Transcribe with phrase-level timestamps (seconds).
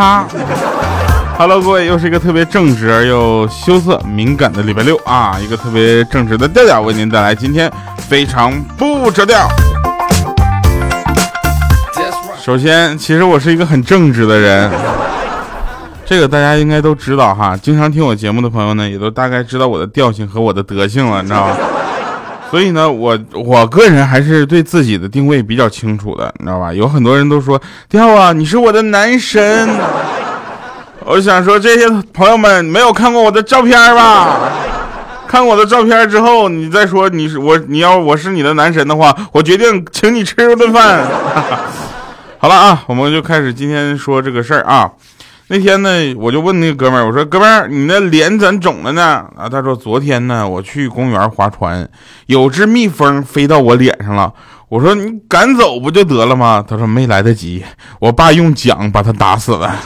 [0.00, 0.24] 他。
[1.36, 5.36] Hello，各位，又是一个特别正直而又羞涩敏感的礼拜六啊！
[5.38, 9.46] 一个特别正直的调调为您带来今天非常不着调。
[12.38, 14.70] 首先，其实我是一个很正直的人，
[16.06, 17.54] 这个大家应该都知道哈。
[17.54, 21.56] 经常听我节目的朋友呢，也都大概知道我的调性和我的德性了，你知道吧？
[22.50, 26.72] 所以呢，我我个人还是对自己的定位比较清楚的，你知道吧？
[26.72, 29.68] 有很多人都说调啊，你是我的男神。
[31.04, 34.38] 我想说，这些朋友们没有看过我的照片吧？
[35.28, 41.06] 看过我的照片之后，你再说你是我，你要我是你的男神的话，我决定请你吃顿饭。
[42.38, 44.90] 好了啊，我们就开始今天说这个事儿啊。
[45.52, 49.02] 那天呢，我就问那个哥们儿，我说哥们儿，你那脸怎肿了呢？
[49.36, 51.90] 啊，他说昨天呢，我去公园划船，
[52.26, 54.32] 有只蜜蜂飞到我脸上了。
[54.68, 56.64] 我说你赶走不就得了吗？
[56.68, 57.64] 他说没来得及，
[57.98, 59.74] 我爸用桨把他打死了。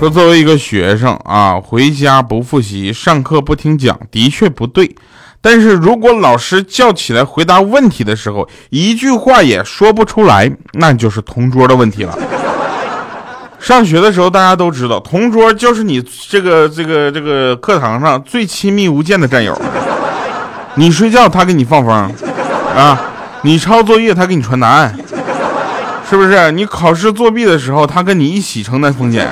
[0.00, 4.96] 说作为一个学生啊，回家不复习，上课不听讲，的确不对。
[5.42, 12.16] 但是如果老师叫起来回答问题的时候，一句话也说不出来，那就是同桌的问题了。
[13.58, 19.60] 上学的时候，大家都知道，同桌就是你这个这个这个课堂上最亲密无间的战友。
[20.76, 21.92] 你睡觉，他给你放风
[22.74, 22.96] 啊；
[23.42, 24.96] 你抄作业，他给你传答案，
[26.08, 26.50] 是不是？
[26.52, 29.28] 你考试作弊的时候，他跟你一起承担风险。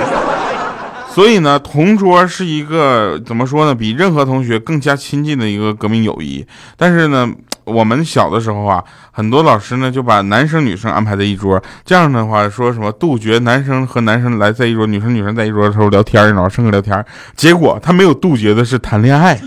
[1.13, 3.75] 所以呢，同桌是一个怎么说呢？
[3.75, 6.47] 比任何同学更加亲近的一个革命友谊。
[6.77, 7.29] 但是呢，
[7.65, 17.05] 我们小的时候啊，很多老师呢就把男生女生安排在一桌，这样的话说什么杜绝男生和男生来在一桌，女生女生在一桌的时候聊天，然后上课聊天。
[17.35, 19.39] 结果他没有杜绝的是谈恋爱。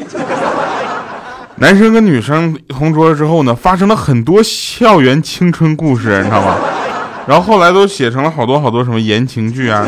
[1.56, 6.58] 男生跟女生同桌之后呢，发生了很多校园青春故事，你知道吗？
[7.26, 9.88] 然后后来都写成了好多好多什么言情剧啊。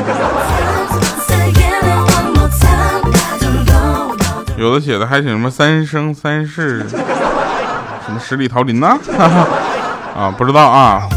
[4.57, 8.97] 有的写的还写什么三生三世，什么十里桃林呐？
[10.15, 11.07] 啊，不知道啊，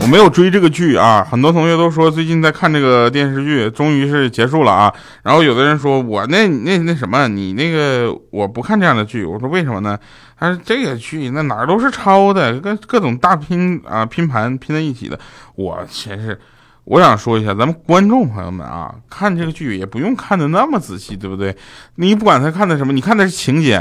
[0.00, 1.26] 我没有追这个剧啊。
[1.28, 4.92] 很多同学都说最近在看这个电视剧，终于是结束了啊。
[5.22, 9.24] 然后有的人说我那那那什么，你那个我不看这样的剧。
[9.24, 9.98] 我说为什么呢？
[10.38, 15.18] 他说这个剧那哪儿都是抄的，跟各种大拼啊拼盘拼在一起的。
[15.54, 16.38] 我真是。
[16.84, 21.56] 我想说一下，咱们观众朋友们啊，看这个剧也不用看的那么仔细，对不对？
[21.94, 23.80] 你不管他看的什么，你看的是情节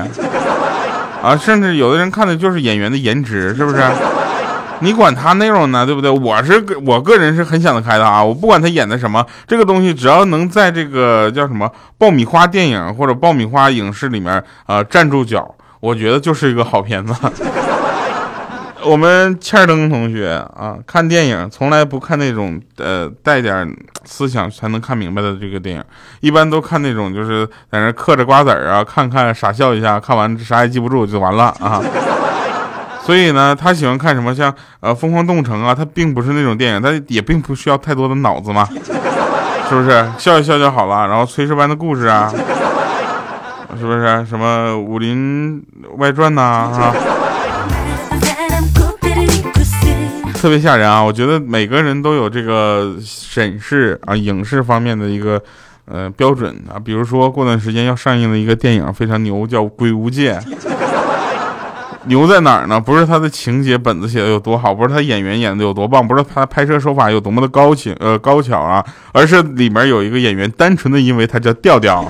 [1.22, 3.82] 啊，甚至有的人看的就是演员的颜值，是不是？
[4.82, 6.10] 你管他内容呢，对不对？
[6.10, 17.14] 我是我个人是很想得开的啊，我不管他演的什么，这个东西只要能在这个叫什么爆米花电影或者爆米花影视里面啊站住脚，我觉得就是一个好片子。
[18.84, 23.68] 我们欠灯同学啊，看电影从来不看那种呃带点
[24.06, 25.84] 思想才能看明白的这个电影，
[26.20, 31.82] 一般都看那种就是在那嗑着瓜子儿啊，看看傻笑一下，看完啥也记不住就完了啊。
[33.04, 38.68] 所以呢，他喜欢看什么像呃《疯狂动物城》啊，他并不是那种电影，他也并不需要太多的脑子嘛，
[39.70, 40.06] 是不是？
[40.18, 41.08] 笑一笑就好了。
[41.08, 42.32] 然后《炊事班的故事》啊，
[43.80, 44.26] 是不是？
[44.26, 45.64] 什么《武林
[45.98, 46.94] 外传》呐啊？
[50.42, 51.00] 特别吓人啊！
[51.04, 55.40] 我觉得每个人都有这个审视啊影视方面的一个
[55.86, 60.34] 呃标准啊，比如说过段时间要上映的一个电影非常牛，叫《鬼无界》。
[62.06, 62.80] 牛在哪儿呢？
[62.80, 72.04] 不是他的情节本子写的有多好，不是他演员演的有多棒，不是他拍摄手法有多么的高情呃高巧啊，而是里面有一个演员单纯的因为他叫调调。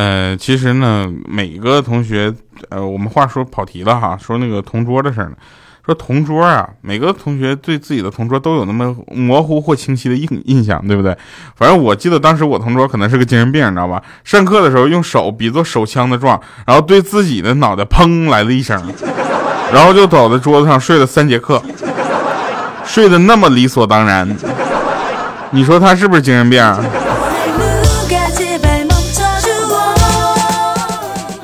[0.00, 2.32] 呃，其实呢，每个同学，
[2.70, 5.32] 呃，我们话说跑题了哈，说那个同桌的事呢。
[5.84, 11.14] 说同桌啊，每个同学对自己的同桌都有那么模糊或清晰的印印象，对不对？
[11.54, 14.02] 反正我记得当时我同桌可能是个精神病，你知道吧？
[14.24, 18.82] 上课的时候用手比作手枪的状，然后对自己的脑袋砰来了一声，
[19.70, 21.62] 然后就倒在桌子上睡了三节课，
[22.86, 24.26] 睡得那么理所当然。
[25.50, 26.62] 你说他是不是精神病？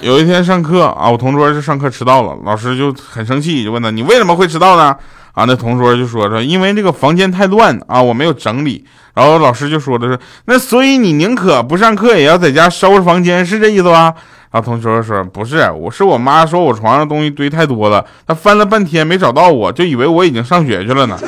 [0.06, 4.96] 有一天上课啊，我同桌就上课迟到了，老师就很生气，就问他你为什么会迟到呢？
[5.32, 8.84] 啊，那同桌就说说因为这个房间太乱啊，我没有整理。
[9.14, 14.14] 然后老师就说的是那所以你宁可不上课也要在家收拾房间，是这意思吧？
[14.52, 21.18] 然后同桌说不是，我是我妈说我床上东西堆太多了，她翻了半天没找到我，就以为我已经上学去了呢。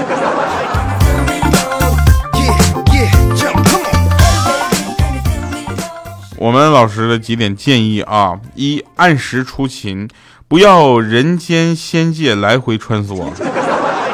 [6.39, 10.09] 我们老师的几点建议啊：一、按时出勤，
[10.47, 13.27] 不要人间仙界来回穿梭，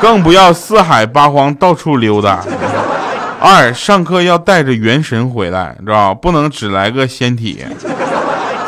[0.00, 2.38] 更不要四海八荒到处溜达；
[3.38, 6.14] 二、上课要带着元神回来，知道？
[6.14, 7.62] 不能只来个仙体。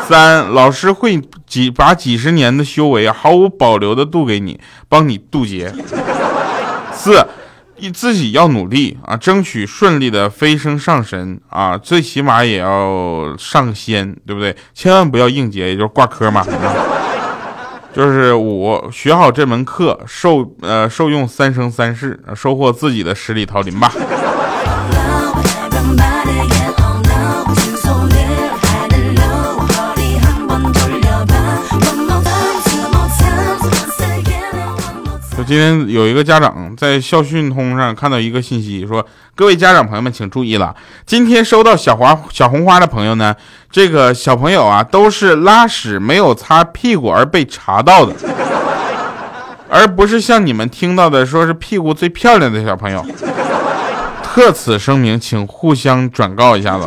[0.07, 5.73] 三老师会几把几十年的修为毫无保留的渡给你，帮你渡劫。
[6.93, 7.25] 四，
[7.93, 14.55] 自己要努力啊，争取顺利的飞升上神啊，最起码也要上仙，对不对？
[14.73, 16.45] 千万不要应劫，也就是挂科嘛。
[17.93, 23.91] 就是五，学好这门课，受呃受用三生三世，收获自己的十里桃林吧。
[35.47, 39.03] 今天有一个家长在校讯通上看到一个信息，说
[39.33, 43.33] ：“各位家长朋友们，请注意了，今天收到小花小红花的朋友呢，
[43.71, 48.13] 这个小朋友啊，都是拉屎没有擦屁股而被查到的，
[49.71, 53.05] 而不是像你们听到的说是屁股最漂亮的小朋友。
[54.21, 56.85] 特此声明，请互相转告一下子。”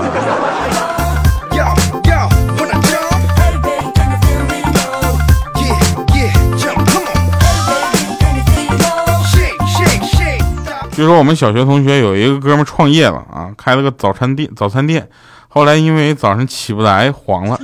[11.01, 15.09] 就说我们小学同学有一个哥们创业了啊，开了个早餐店，早餐店，
[15.49, 17.59] 后来因为早上起不来黄了。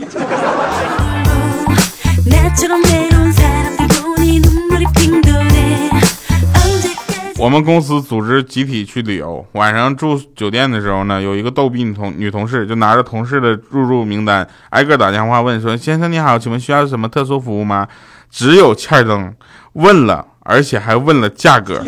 [7.38, 17.86] 我们公司组织集体去旅游，晚上住酒店的时候呢，有一个逗逼女同女同事就拿着同事的入住名单，挨个打电话问说：“先生你好，请问需要什么特殊服务吗？”
[18.32, 19.34] 只有欠儿灯
[19.74, 21.84] 问了，而且还问了价格。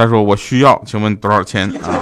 [0.00, 1.92] 他说：“我需要，请问多少钱啊？”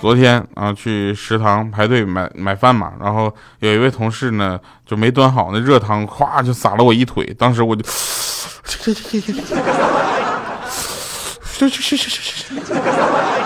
[0.00, 7.84] 昨天啊，去食堂排队买买饭嘛，然后有一位同事呢就没端好，那热汤咵就洒了我一腿，当时我就。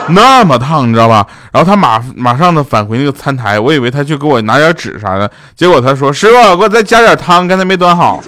[0.09, 1.27] 那么烫，你知道吧？
[1.53, 8.21] 然后他马马上的返回那个餐台，我以为他去给我拿点纸啥的，结果他说：“师傅，给我再加点汤，刚才没端好。”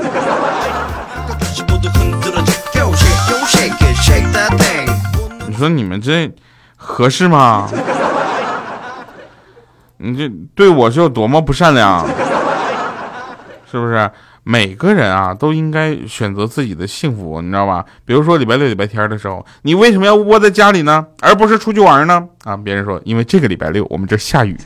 [5.46, 6.30] 你说你们这
[6.76, 7.68] 合适吗？
[9.98, 12.06] 你这对我是有多么不善良，
[13.70, 14.10] 是不是？
[14.44, 17.84] 每个人啊，都应该选择自己的幸福，你知道吧？
[18.04, 22.22] 比如说礼拜六、礼拜天的时候，你为什么要窝在家里呢，而不是出去玩呢？
[22.44, 24.56] 啊，别人说，因为这个礼拜六我们这下雨。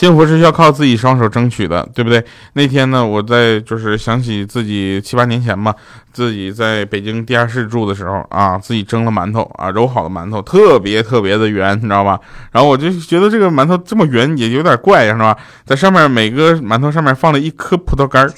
[0.00, 2.24] 幸福是要靠自己双手争取的，对不对？
[2.54, 5.74] 那天呢，我在就是想起自己七八年前嘛，
[6.10, 12.18] 自己在北京地下室住的时候啊，自己蒸了馒头啊，揉好的馒头特别特别的圆，你知道吧？
[12.50, 15.36] 然后我就觉得这个馒头这么圆也有点怪，是吧？
[15.66, 18.32] 在上面每个馒头上面放了一颗葡萄干儿。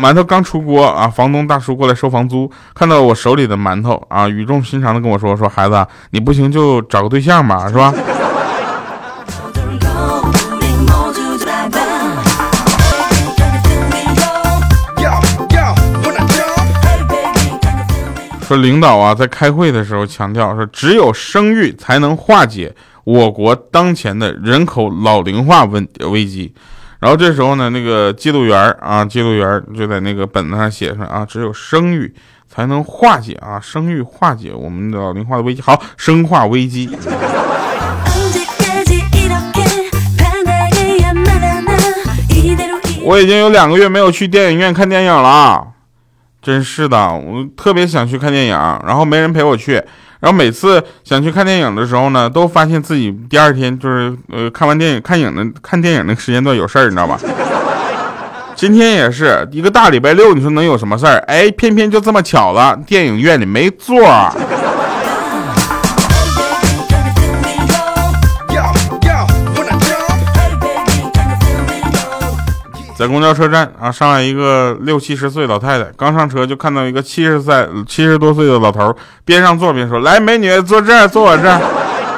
[0.00, 7.92] 馒头刚出锅啊，房东大叔过来收房租，看到我手里的馒头啊，语重心长的跟我说：“说孩子，你不行就找个对象吧，是吧？”
[18.50, 26.52] 说领导啊，在开会的时候强调说，只有生育才能化解我国当前的人口老龄化问危机。
[26.98, 32.12] 然后这时候呢，那个记录员啊，记录员就在那个本子上写上啊，只有生育
[32.48, 35.62] 才能化解啊，生育化解我们的老龄化的危机。
[35.62, 36.90] 好，生化危机。
[43.04, 45.68] 我已经有两个月没有去电影院看电影了。
[46.42, 48.56] 真是的，我特别想去看电影，
[48.86, 49.74] 然后没人陪我去，
[50.20, 57.18] 然后每次想去看电影的时候呢，都发现自己第二天就是呃看完电影看影的看电影那个时间段有事儿，你知道吧？
[58.56, 61.18] 今天也是一个大礼拜六，你说能有什么事儿？
[61.26, 63.98] 哎，偏偏就这么巧了，电影院里没座。
[73.00, 81.58] 在公交车站啊，上来一个六七十岁老太太，刚上车就看到一个七十岁、七十多岁的老头边上坐边说：“来，美女，坐这儿，坐我这儿。”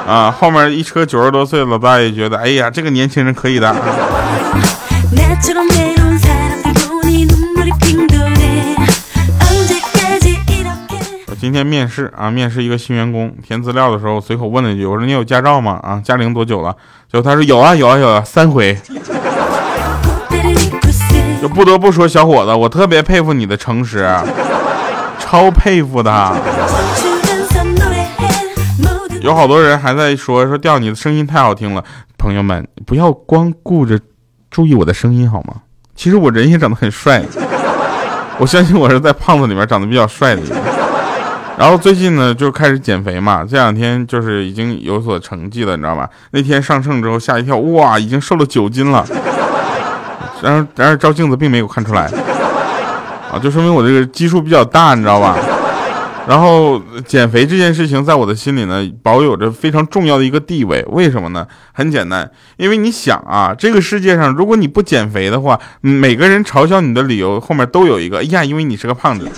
[0.05, 3.73] 啊，后面一车九十多岁的老大爷觉得：“哎呀，这个年轻人可以的。”
[11.27, 15.79] 我今天面试啊，面试一个新员工，填资料的时候随口问了一句：“我说你有驾照吗？
[15.81, 16.75] 啊，驾龄多久了？”
[17.09, 18.77] 结果他说：“有啊，有啊，有啊，三回。”
[21.43, 24.09] 就不得不说，小伙子，我特别佩服你的诚实，
[25.19, 26.33] 超佩服的。
[29.21, 31.83] 有好多人还在说说调你的声音太好听了，
[32.17, 33.99] 朋友们不要光顾着
[34.49, 35.55] 注意我的声音好吗？
[35.97, 37.21] 其实我人也长得很帅，
[38.39, 40.55] 我相信我是在胖子里面长得比较帅的一个。
[41.57, 46.09] 然后最近呢就开始减肥嘛，这两天就是已经有所成绩了，你知道吧？
[46.31, 49.05] 那天上秤之后吓一跳，哇，已经瘦了九斤了。
[50.43, 52.01] 然而，然而照镜子并没有看出来，
[53.31, 55.37] 啊，就说明我这个基数比较大，你知道吧？
[56.27, 60.81] 然后减肥这件事情在我的心里呢，保有着非常重要的一个地位。
[60.89, 61.45] 为什么呢？
[61.73, 69.29] 很简单，因为你想啊，这个世界上如果你不减肥的话，每个人嘲笑你的理由后面都有一个，哎呀，因为你是个胖子，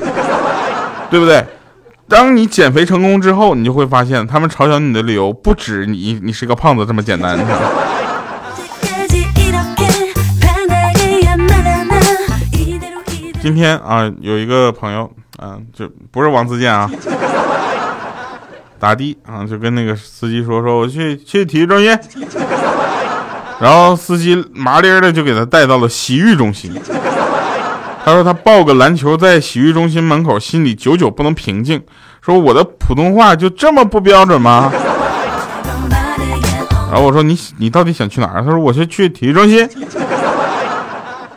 [1.10, 1.44] 对不对？
[2.08, 7.36] 当你减肥成功之后，你就会发现，他们嘲笑你的理由不止你，你是个胖子这么简单。
[13.46, 16.90] 今天啊，有一个朋友，啊，就不是王自健啊，
[18.80, 21.96] 打的啊，就跟那个司机说，说我去去体育中心，
[23.60, 26.74] 然后司机麻利的就给他带到了洗浴中心。
[28.04, 31.80] 他说他抱个篮球在洗浴中心门口，心里久久不能平静，
[32.24, 34.72] 说我的普通话就这么不标准吗？
[36.92, 38.44] 然后我说你你到底想去哪儿？
[38.44, 39.70] 他说我去去体育中心。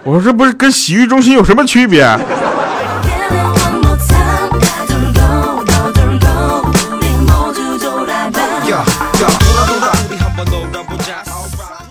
[0.09, 2.03] 我说这不是跟洗浴中心有什么区别？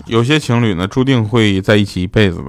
[0.06, 2.42] 有些情侣呢，注定会在一起一辈子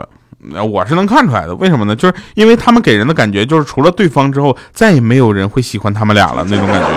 [0.51, 1.53] 的，我是能看出来的。
[1.57, 1.95] 为什么呢？
[1.95, 6.87] 就是因为他们给人的感觉，就是除了对方之后，再也没有人会喜欢他们俩了那种感觉。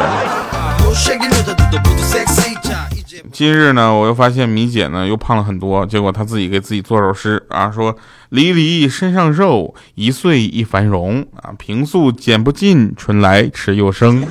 [3.32, 7.96] 今日呢，我又发现米姐呢又胖了很多，结果她自己给自己做首诗啊，说
[8.28, 14.22] 离离身上肉，一岁一繁荣啊，平素减不尽，春来迟又生。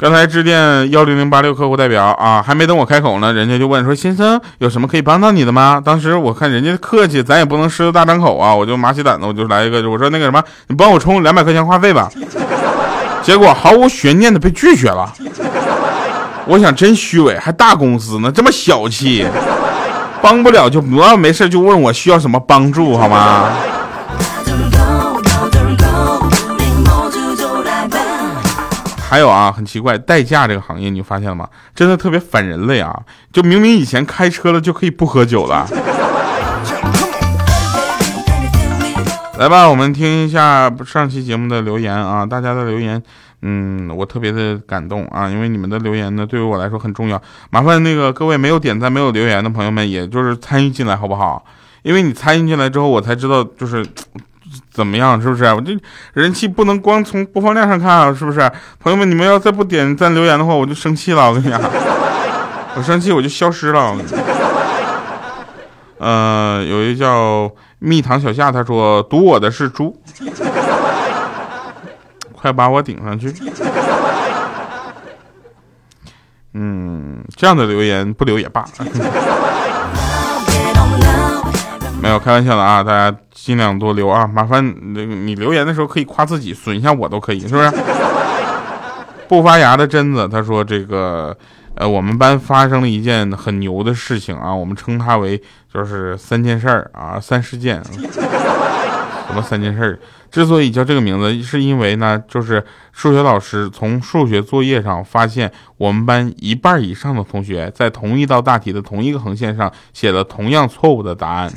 [0.00, 12.10] 刚才致电幺零零八六客户代表啊，还没等我开口呢，人家就问说：“先生有什么可以帮到你的吗？”当时我看人家客气，咱也不能狮子大张口啊，我就麻起胆子，我就来一个，我说那个什么，你帮我充两百块钱话费吧。
[13.22, 15.12] 结果毫无悬念的被拒绝了。
[16.46, 19.26] 我想真虚伪，还大公司呢，这么小气，
[20.22, 23.50] 帮不了就不要没事就问我需要什么帮助好吗？
[29.10, 31.48] 还有啊，很奇怪，代驾这个行业你发现了吗？
[31.74, 32.96] 真的特别反人类啊！
[33.32, 35.66] 就明明以前开车了就可以不喝酒了。
[39.36, 43.02] 来吧，我们听一下上期节目的留言啊，大家的留言，
[43.42, 47.20] 嗯，我特别的感动啊，因为你们的留言呢，对于我来说很重要。
[47.50, 51.44] 麻烦那个各位没有点赞、没有留言的朋友们，也就是参与进来好不好？
[51.82, 53.84] 因为你参与进来之后，我才知道就是。
[54.70, 55.20] 怎么样？
[55.20, 55.44] 是不是？
[55.44, 55.76] 我这
[56.14, 58.40] 人气不能光从播放量上看啊，是不是？
[58.78, 61.28] 朋友们，你们要再不点赞留言的话，我就生气了。
[61.28, 61.60] 我跟你讲，
[62.76, 63.96] 我生气我就消失了。
[65.98, 69.94] 呃，有一叫蜜糖小夏，他说赌我的是猪，
[72.32, 73.34] 快把我顶上去。
[76.54, 78.64] 嗯，这样的留言不留也罢。
[82.00, 87.70] 没有开玩笑的啊，大家尽量多留啊，麻烦那个你留言的时候可以夸自己，损一下我都可以，是不是？
[89.28, 91.36] 不发芽的榛子他说这个，
[91.74, 95.40] 呃，我们班发生了一件很牛的事情啊，我们称它为
[95.72, 97.80] 就是三件事儿啊，三事件。
[99.30, 99.98] 什么三件事？
[100.28, 111.52] 之所以叫这个名字，是因为呢，就是数学老师从数学作业上发现，我们班一半以上的同学在同一道大题的同一个横线上写了同样错误的答案。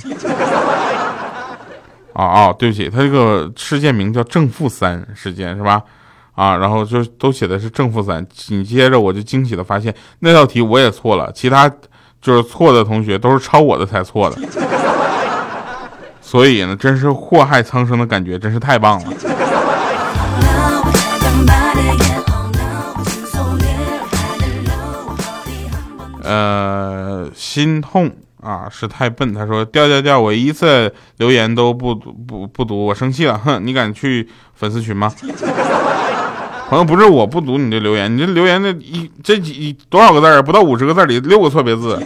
[2.13, 5.81] 啊啊，对不起，他这个事件名叫正负三事件是吧？
[6.35, 8.23] 啊，然后就都写的是正负三。
[8.31, 11.67] 紧接着我就惊喜的发现，那道题我也错了，其他
[12.21, 14.37] 就是错的同学都是抄我的才错的。
[16.33, 19.05] 所以呢，真是祸害苍生的感觉，真是太棒了。
[26.23, 28.09] 呃，心痛
[28.41, 29.31] 啊，是太笨。
[29.31, 33.37] 他说调调调，我一次留言都不不不读，我生气了。
[33.45, 35.13] 哼，你敢去粉丝群吗？
[36.67, 42.01] 朋友，不是我不读你的留言，你这留言的一这几多少个字儿不到五十个字里六个错别字，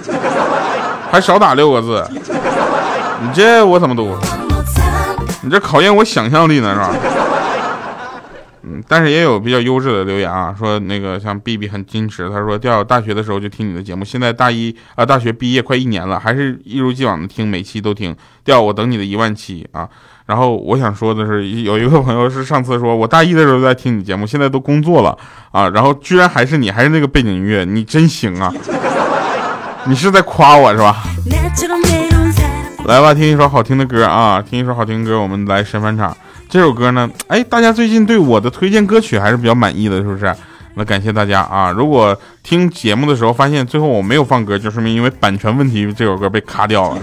[1.10, 2.05] 还少打六个字。
[3.21, 4.15] 你这我怎么读？
[5.41, 6.91] 你这考验我想象力呢是吧？
[8.63, 18.15] 嗯，但是也有比较优质的留言啊，说那个像 B B 很矜持，他说调大学的时候就听你的节目，现在大一啊，大学毕业快一年了，还是一如既往的听，每期都听。
[18.43, 19.88] 调我等你的一万期啊。
[20.25, 25.17] 然后我想说的是，有一个朋友是上次说我大一的时候在听你节目，现在都工作了
[25.51, 28.51] 啊，然后居然还是你，还是那个背景音乐，你真行啊！
[29.88, 31.03] 你是在夸我是吧？
[32.88, 36.15] 来吧，听一首好听的歌啊，听一首好听的歌，我们来神返场。
[36.48, 40.34] 这首歌呢，哎，大家最近对我的推荐歌曲还是比较满意的，是不是？
[40.75, 41.70] 那感谢大家啊！
[41.70, 47.01] 如果听节目的时候发现最后我没有放歌，就说明因为版权问题，这首歌被卡掉了。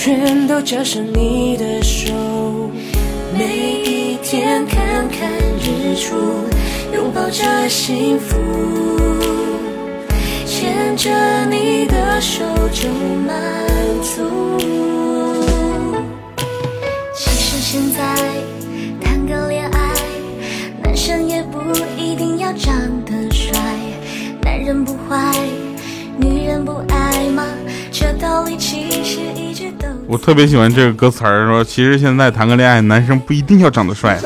[0.00, 2.14] 全都交上你的手。
[3.36, 5.28] 每一天看看
[5.58, 6.14] 日出，
[6.94, 8.36] 拥抱着幸福，
[10.46, 11.10] 牵着
[11.46, 12.88] 你的手就
[13.26, 13.34] 满
[14.00, 14.56] 足。
[17.12, 18.14] 其实现在
[19.00, 19.94] 谈个恋爱，
[20.80, 21.58] 男生也不
[22.00, 22.72] 一定要长
[23.04, 23.52] 得帅，
[24.44, 25.34] 男人不坏。
[26.20, 27.44] 女人不爱吗？
[30.06, 34.18] 我特别喜欢这个歌词儿，说其实现在谈个恋爱，男生不一定要长得帅。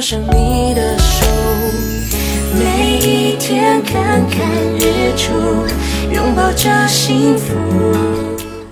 [0.00, 1.24] 上你的手，
[2.58, 4.46] 每一天看看
[4.78, 5.32] 日出，
[6.12, 7.54] 拥抱着幸福。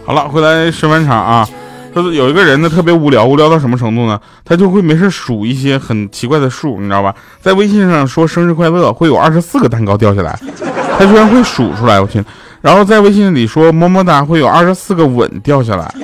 [0.05, 1.49] 好了，回来吃完场啊。
[1.95, 4.21] 说有一个人呢，特别无聊，无聊到什么程度呢？
[4.45, 7.15] 他就会没事数一些很奇怪的数，你知道吧？
[7.41, 10.39] 在微信上说生日快乐，会有二十四个蛋糕掉下来，
[10.99, 12.23] 他居然会数出来，我天！
[12.61, 15.95] 然后在微信里说么么哒，会有二十四个吻掉下来，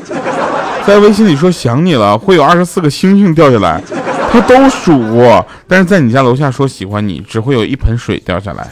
[0.86, 3.82] 在微信里说想你了，会有二十四个星星掉下来。
[4.30, 8.68] 他都数过，但是在你家楼下说喜欢你，只会有一盆水掉下来。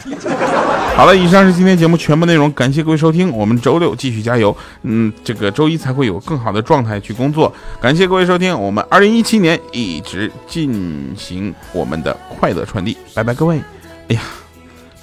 [0.95, 7.51] 好了，以上是今天节目全部内容，感谢各位收听，我们周六继续加油，嗯，这个周一才会有更好的状态去工作。
[7.81, 13.59] 感谢各位收听，我们二零一七年一直进行我们的快乐传递，拜拜各位。
[14.07, 14.21] 哎呀，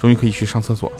[0.01, 0.91] 终于可以去上厕所。